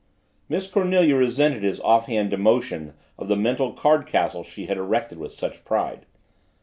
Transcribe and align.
Miss 0.49 0.67
Cornelia 0.67 1.15
resented 1.15 1.61
his 1.61 1.79
offhand 1.81 2.31
demolition 2.31 2.95
of 3.19 3.27
the 3.27 3.35
mental 3.35 3.71
card 3.73 4.07
castle 4.07 4.41
she 4.43 4.65
had 4.65 4.75
erected 4.79 5.19
with 5.19 5.31
such 5.31 5.63
pride. 5.63 6.07